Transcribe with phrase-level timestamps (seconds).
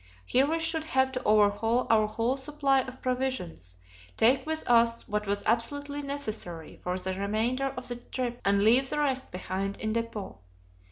[0.25, 3.75] Here we should have to overhaul our whole supply of provisions,
[4.17, 8.89] take with us what was absolutely necessary for the remainder of the trip, and leave
[8.89, 10.39] the rest behind in depot.